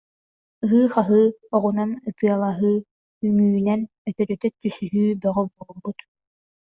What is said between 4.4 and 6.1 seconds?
түсүһүү бөҕө буолбут